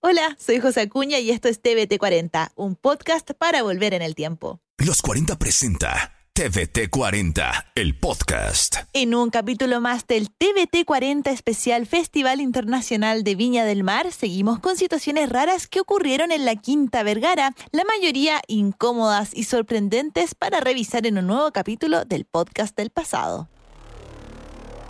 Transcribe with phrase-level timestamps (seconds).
[0.00, 4.14] Hola, soy José Acuña y esto es TVT 40, un podcast para volver en el
[4.14, 4.60] tiempo.
[4.78, 8.76] Los 40 presenta TVT 40, el podcast.
[8.92, 14.60] En un capítulo más del TVT 40 especial Festival Internacional de Viña del Mar, seguimos
[14.60, 20.60] con situaciones raras que ocurrieron en la Quinta Vergara, la mayoría incómodas y sorprendentes para
[20.60, 23.48] revisar en un nuevo capítulo del podcast del pasado.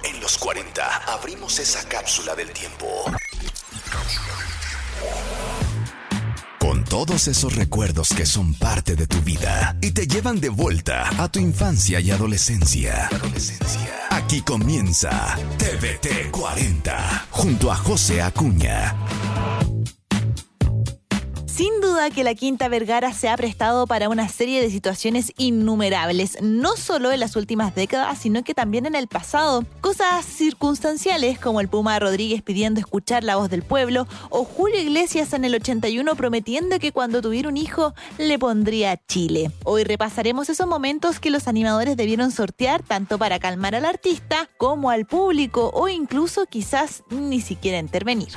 [0.05, 2.87] En los 40 abrimos esa cápsula del tiempo.
[6.89, 11.30] Todos esos recuerdos que son parte de tu vida y te llevan de vuelta a
[11.30, 13.10] tu infancia y adolescencia.
[14.10, 18.96] Aquí comienza TVT 40 junto a José Acuña.
[21.98, 27.11] Que la Quinta Vergara se ha prestado para una serie de situaciones innumerables, no solo
[27.11, 29.65] en las últimas décadas, sino que también en el pasado.
[29.80, 35.33] Cosas circunstanciales como el Puma Rodríguez pidiendo escuchar la voz del pueblo o Julio Iglesias
[35.33, 39.51] en el 81 prometiendo que cuando tuviera un hijo le pondría Chile.
[39.65, 44.91] Hoy repasaremos esos momentos que los animadores debieron sortear tanto para calmar al artista como
[44.91, 48.29] al público o incluso quizás ni siquiera intervenir.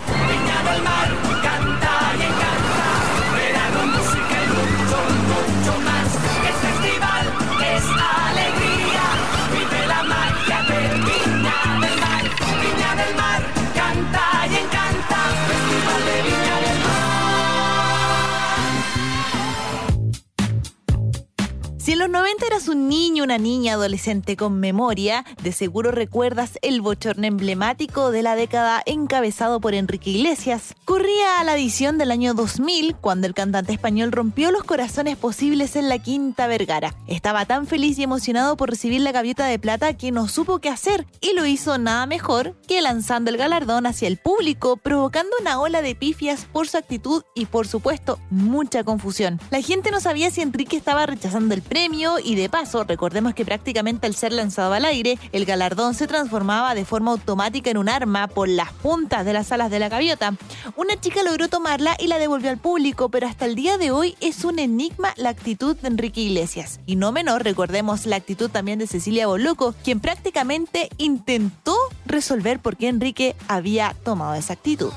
[23.21, 29.59] Una niña, adolescente con memoria, de seguro recuerdas el bochorno emblemático de la década encabezado
[29.59, 30.75] por Enrique Iglesias.
[30.85, 35.75] Corría a la edición del año 2000 cuando el cantante español rompió los corazones posibles
[35.75, 36.95] en la Quinta Vergara.
[37.07, 40.69] Estaba tan feliz y emocionado por recibir la gaviota de plata que no supo qué
[40.69, 45.59] hacer y lo hizo nada mejor que lanzando el galardón hacia el público, provocando una
[45.59, 49.39] ola de pifias por su actitud y por supuesto mucha confusión.
[49.49, 52.79] La gente no sabía si Enrique estaba rechazando el premio y de paso
[53.11, 57.69] recordemos que prácticamente al ser lanzado al aire, el galardón se transformaba de forma automática
[57.69, 60.33] en un arma por las puntas de las alas de la gaviota.
[60.77, 64.15] Una chica logró tomarla y la devolvió al público, pero hasta el día de hoy
[64.21, 66.79] es un enigma la actitud de Enrique Iglesias.
[66.85, 72.77] Y no menor, recordemos la actitud también de Cecilia Boloco, quien prácticamente intentó resolver por
[72.77, 74.93] qué Enrique había tomado esa actitud.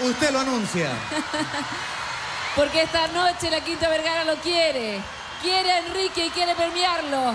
[0.00, 0.88] Usted lo anuncia.
[2.56, 5.02] Porque esta noche la Quinta Vergara lo quiere.
[5.42, 7.34] Quiere a Enrique y quiere premiarlo.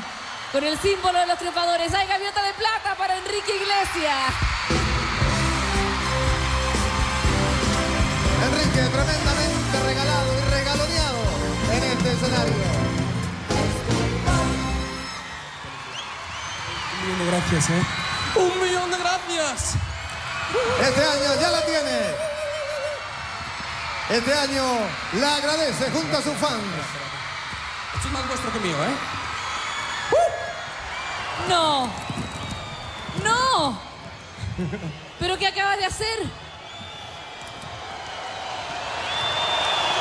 [0.51, 1.93] Con el símbolo de los triunfadores.
[1.93, 4.33] Hay gaviota de plata para Enrique Iglesias.
[8.43, 11.19] Enrique, tremendamente regalado y regaloneado
[11.71, 12.53] en este escenario.
[16.93, 17.83] Un millón de gracias, ¿eh?
[18.35, 19.75] ¡Un millón de gracias!
[20.81, 22.31] Este año ya la tiene.
[24.09, 24.63] Este año
[25.13, 26.61] la agradece junto a sus fans.
[28.11, 28.95] Es más vuestro que mío, ¿eh?
[31.47, 31.87] No.
[33.23, 33.79] No.
[35.17, 36.19] ¿Pero qué acabas de hacer?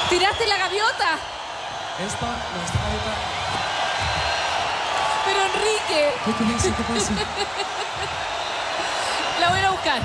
[0.09, 1.21] ¿Tiraste la gaviota?
[2.04, 3.15] Esta, no, esta gaviota...
[5.25, 6.75] Pero Enrique, ¿Qué pasa?
[6.77, 7.12] ¿Qué pasa?
[9.41, 10.03] la voy a buscar.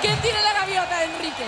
[0.00, 1.46] ¿Quién tiene la gaviota, Enrique?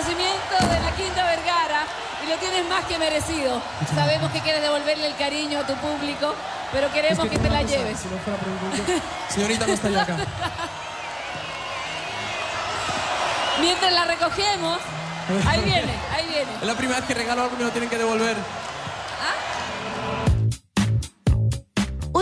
[0.00, 1.84] Reconocimiento de la Quinta Vergara
[2.24, 3.60] y lo tienes más que merecido.
[3.94, 6.34] Sabemos que quieres devolverle el cariño a tu público,
[6.72, 7.98] pero queremos Es que, que te la cosa, lleves.
[7.98, 8.38] Si no fuera
[9.28, 10.16] Señorita, no estaría acá.
[13.60, 14.78] Mientras la recogemos,
[15.46, 16.52] ahí viene, ahí viene.
[16.60, 18.36] Es la primera vez que regalo algo y me lo tienen que devolver.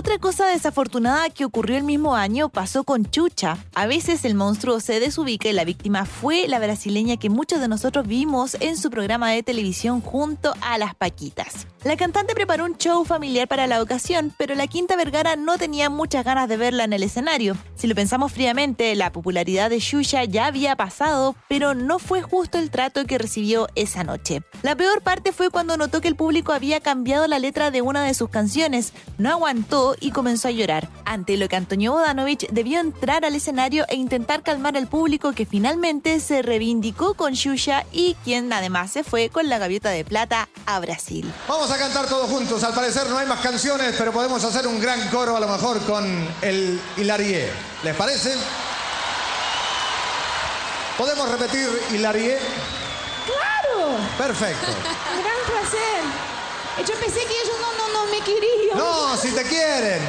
[0.08, 3.58] Otra cosa desafortunada que ocurrió el mismo año pasó con Chucha.
[3.74, 7.68] A veces el monstruo se desubica y la víctima fue la brasileña que muchos de
[7.68, 11.66] nosotros vimos en su programa de televisión junto a las Paquitas.
[11.84, 15.88] La cantante preparó un show familiar para la ocasión, pero la Quinta Vergara no tenía
[15.88, 17.56] muchas ganas de verla en el escenario.
[17.76, 22.58] Si lo pensamos fríamente, la popularidad de Xuxa ya había pasado, pero no fue justo
[22.58, 24.42] el trato que recibió esa noche.
[24.62, 28.02] La peor parte fue cuando notó que el público había cambiado la letra de una
[28.02, 30.88] de sus canciones, no aguantó y comenzó a llorar.
[31.04, 35.46] Ante lo que Antonio Bodanovich debió entrar al escenario e intentar calmar al público que
[35.46, 40.48] finalmente se reivindicó con Xuxa y quien además se fue con la gaviota de plata
[40.66, 41.32] a Brasil.
[41.70, 42.62] A cantar todos juntos.
[42.62, 45.80] Al parecer no hay más canciones, pero podemos hacer un gran coro a lo mejor
[45.84, 47.50] con el Hilarie.
[47.82, 48.34] ¿Les parece?
[50.96, 52.38] ¿Podemos repetir Hilarie?
[53.26, 53.90] ¡Claro!
[54.16, 54.66] Perfecto.
[55.22, 56.88] Gran placer.
[56.88, 58.78] Yo pensé que ellos no, no, no me querían.
[58.78, 60.00] No, si te quieren.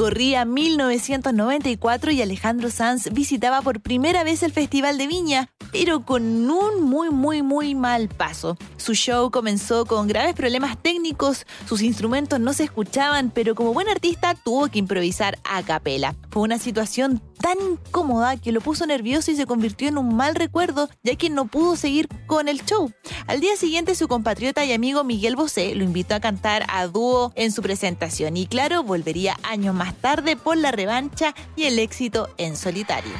[0.00, 6.50] Corría 1994 y Alejandro Sanz visitaba por primera vez el Festival de Viña, pero con
[6.50, 8.56] un muy, muy, muy mal paso.
[8.78, 13.90] Su show comenzó con graves problemas técnicos, sus instrumentos no se escuchaban, pero como buen
[13.90, 16.16] artista tuvo que improvisar a capela.
[16.30, 20.34] Fue una situación tan incómoda que lo puso nervioso y se convirtió en un mal
[20.34, 22.92] recuerdo, ya que no pudo seguir con el show.
[23.26, 27.32] Al día siguiente, su compatriota y amigo Miguel Bosé lo invitó a cantar a dúo
[27.34, 32.28] en su presentación y claro, volvería años más tarde por la revancha y el éxito
[32.36, 33.12] en solitario.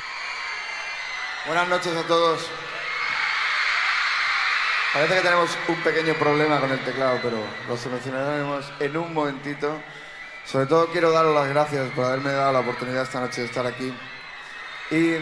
[1.46, 2.40] Buenas noches a todos.
[4.92, 7.38] Parece que tenemos un pequeño problema con el teclado, pero
[7.68, 9.80] lo solucionaremos en un momentito.
[10.50, 13.64] Sobre todo quiero daros las gracias por haberme dado la oportunidad esta noche de estar
[13.64, 13.94] aquí.
[14.90, 15.14] Y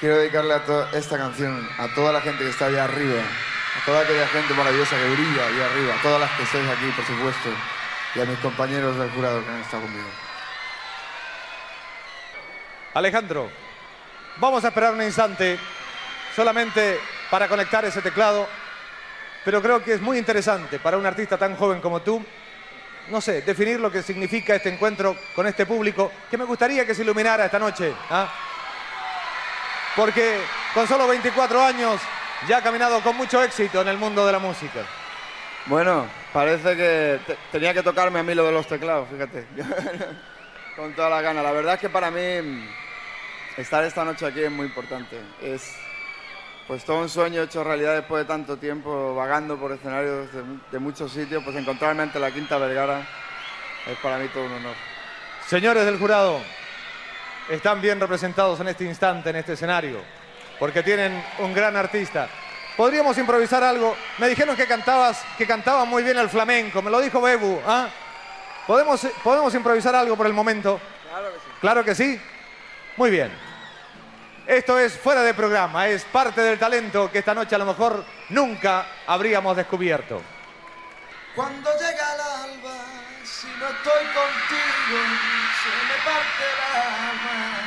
[0.00, 4.02] quiero dedicarle a esta canción a toda la gente que está allá arriba, a toda
[4.02, 7.48] aquella gente maravillosa que brilla allá arriba, a todas las que estáis aquí, por supuesto,
[8.16, 10.08] y a mis compañeros del jurado que han estado conmigo.
[12.92, 13.48] Alejandro,
[14.36, 15.58] vamos a esperar un instante
[16.34, 17.00] solamente
[17.30, 18.46] para conectar ese teclado,
[19.42, 22.22] pero creo que es muy interesante para un artista tan joven como tú
[23.08, 26.94] no sé, definir lo que significa este encuentro con este público que me gustaría que
[26.94, 27.92] se iluminara esta noche.
[28.10, 28.32] ¿ah?
[29.94, 30.40] Porque
[30.74, 32.00] con solo 24 años
[32.48, 34.80] ya ha caminado con mucho éxito en el mundo de la música.
[35.66, 37.20] Bueno, parece que
[37.50, 39.46] tenía que tocarme a mí lo de los teclados, fíjate.
[40.76, 41.42] con toda la gana.
[41.42, 42.68] La verdad es que para mí
[43.56, 45.18] estar esta noche aquí es muy importante.
[45.42, 45.74] Es
[46.66, 50.28] pues todo un sueño hecho realidad después de tanto tiempo vagando por escenarios
[50.72, 53.06] de, muchos sitios, pues encontrarme ante la Quinta Vergara
[53.86, 54.74] es para mí todo un honor.
[55.46, 56.40] Señores del jurado,
[57.48, 60.00] están bien representados en este instante, en este escenario,
[60.58, 62.28] porque tienen un gran artista.
[62.76, 63.96] Podríamos improvisar algo.
[64.18, 66.82] Me dijeron que cantabas, que cantaba muy bien el flamenco.
[66.82, 67.60] Me lo dijo Bebu.
[67.64, 67.88] ¿ah?
[68.66, 70.78] ¿Podemos, ¿Podemos improvisar algo por el momento?
[71.08, 71.50] Claro que sí.
[71.60, 72.20] Claro que sí.
[72.96, 73.55] Muy bien.
[74.46, 78.04] Esto es fuera de programa, es parte del talento que esta noche a lo mejor
[78.28, 80.22] nunca habríamos descubierto.
[81.34, 82.78] Cuando llega el alba,
[83.24, 84.98] si no estoy contigo,
[85.62, 87.66] se me parte el alma.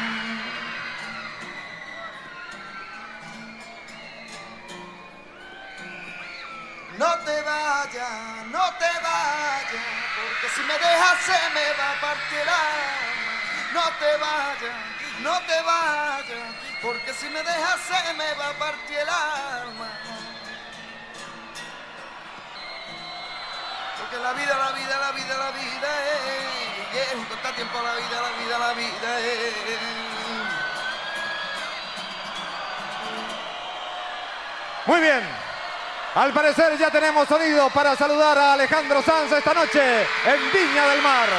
[6.97, 9.85] No te vayas, no te vayas,
[10.15, 13.33] porque si me dejas se me va a partir el alma.
[13.73, 18.97] No te vayas no te vayas, porque si me dejas se me va a partir
[18.97, 19.89] el alma.
[23.99, 25.89] Porque la vida, la vida, la vida, la vida
[26.93, 29.53] es, junto está tiempo la vida, la vida, la vida es.
[34.85, 35.49] Muy bien.
[36.15, 41.01] Al parecer ya tenemos sonido para saludar a Alejandro Sanz esta noche en Viña del
[41.01, 41.29] Mar.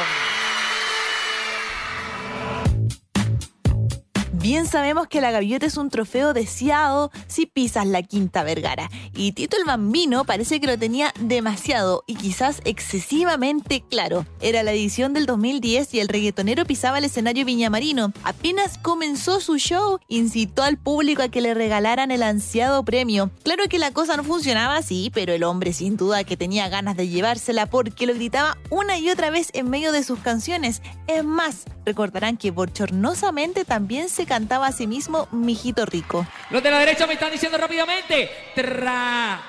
[4.41, 8.89] Bien sabemos que la gaviota es un trofeo deseado si pisas la Quinta Vergara.
[9.13, 14.25] Y Tito el Bambino parece que lo tenía demasiado y quizás excesivamente claro.
[14.39, 18.13] Era la edición del 2010 y el reggaetonero pisaba el escenario viñamarino.
[18.23, 23.29] Apenas comenzó su show, incitó al público a que le regalaran el ansiado premio.
[23.43, 26.97] Claro que la cosa no funcionaba así, pero el hombre sin duda que tenía ganas
[26.97, 30.81] de llevársela porque lo gritaba una y otra vez en medio de sus canciones.
[31.05, 36.25] Es más, recordarán que bochornosamente también se cantaba a sí mismo Mijito Rico.
[36.49, 38.29] Los de la derecha me están diciendo rápidamente.
[38.55, 39.41] Tra.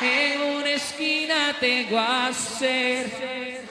[0.00, 3.62] En una esquina tengo a hacer.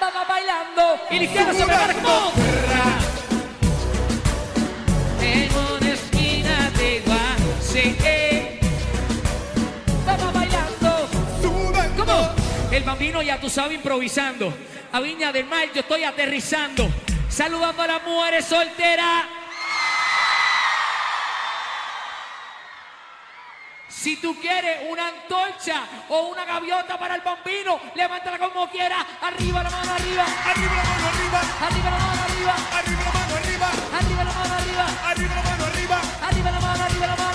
[0.00, 0.82] Vamos bailando.
[1.10, 2.32] Y la izquierda se prepara como.
[5.22, 8.60] En una esquina tengo a hacer.
[10.06, 11.08] Vamos bailando.
[11.96, 12.28] ¿Cómo?
[12.70, 14.52] El bambino ya tú sabes improvisando.
[14.94, 16.88] A Viña del Mar yo estoy aterrizando.
[17.28, 19.24] Saludando a las mujeres solteras.
[23.88, 29.04] Si tú quieres una antorcha o una gaviota para el bambino, levántala como quieras.
[29.20, 30.24] Arriba la mano arriba.
[30.46, 31.40] Arriba la mano arriba.
[31.60, 32.54] Arriba la mano arriba.
[32.78, 33.66] Arriba la mano arriba.
[33.98, 34.86] Arriba la mano arriba.
[35.10, 36.00] Arriba la mano arriba.
[36.22, 37.33] Arriba la mano arriba la mano.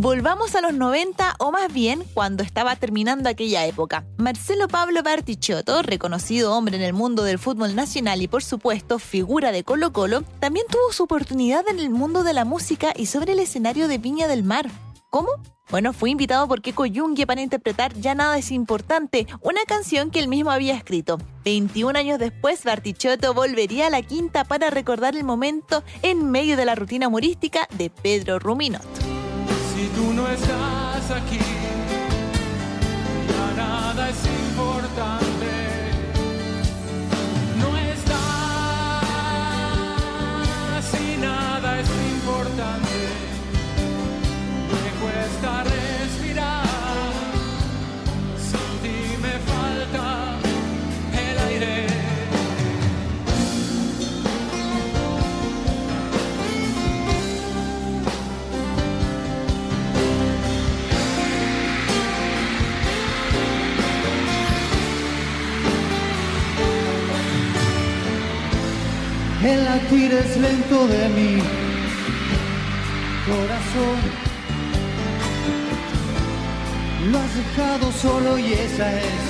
[0.00, 4.06] Volvamos a los 90 o más bien cuando estaba terminando aquella época.
[4.16, 9.52] Marcelo Pablo Bartichotto, reconocido hombre en el mundo del fútbol nacional y por supuesto figura
[9.52, 13.32] de Colo Colo, también tuvo su oportunidad en el mundo de la música y sobre
[13.32, 14.70] el escenario de Viña del Mar.
[15.10, 15.28] ¿Cómo?
[15.70, 20.20] Bueno, fue invitado por Keiko Yungue para interpretar Ya nada es importante, una canción que
[20.20, 21.18] él mismo había escrito.
[21.44, 26.64] 21 años después, Bartichotto volvería a la quinta para recordar el momento en medio de
[26.64, 29.19] la rutina humorística de Pedro Ruminot.
[69.50, 71.42] El latir es lento de mi
[73.26, 73.98] corazón.
[77.10, 79.20] Lo has dejado solo y esa es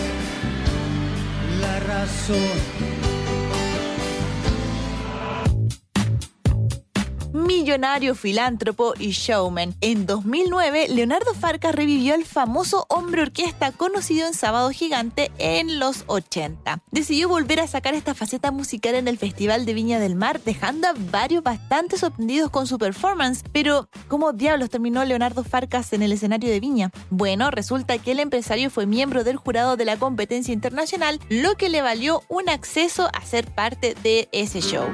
[1.62, 2.79] la razón.
[7.61, 9.75] Millonario, filántropo y showman.
[9.83, 16.05] En 2009, Leonardo Farcas revivió al famoso hombre orquesta conocido en Sábado Gigante en los
[16.07, 16.81] 80.
[16.90, 20.88] Decidió volver a sacar esta faceta musical en el Festival de Viña del Mar, dejando
[20.88, 23.45] a varios bastante sorprendidos con su performance.
[23.52, 26.90] Pero, ¿cómo diablos terminó Leonardo Farcas en el escenario de Viña?
[27.11, 31.69] Bueno, resulta que el empresario fue miembro del jurado de la competencia internacional, lo que
[31.69, 34.87] le valió un acceso a ser parte de ese show.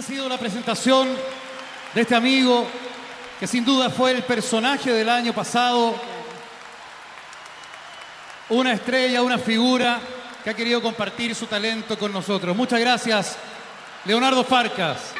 [0.00, 1.08] Ha sido la presentación
[1.94, 2.66] de este amigo
[3.38, 5.94] que sin duda fue el personaje del año pasado.
[8.48, 10.00] Una estrella, una figura
[10.42, 12.56] que ha querido compartir su talento con nosotros.
[12.56, 13.36] Muchas gracias,
[14.06, 15.19] Leonardo Farcas.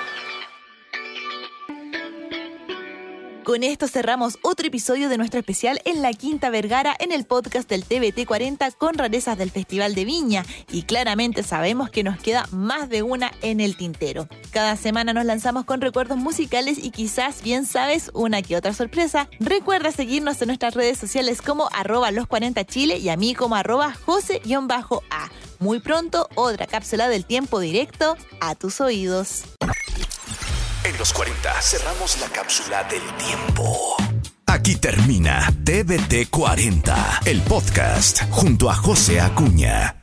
[3.44, 7.68] Con esto cerramos otro episodio de nuestro especial en la Quinta Vergara en el podcast
[7.68, 10.44] del TBT 40 con rarezas del Festival de Viña.
[10.70, 14.28] Y claramente sabemos que nos queda más de una en el tintero.
[14.50, 19.28] Cada semana nos lanzamos con recuerdos musicales y quizás, bien sabes, una que otra sorpresa.
[19.40, 23.54] Recuerda seguirnos en nuestras redes sociales como arroba los 40 Chile y a mí como
[23.56, 25.30] arroba Jose-A.
[25.58, 29.44] Muy pronto, otra cápsula del tiempo directo a tus oídos.
[30.84, 33.96] En los 40 cerramos la cápsula del tiempo.
[34.46, 39.99] Aquí termina TBT 40, el podcast junto a José Acuña.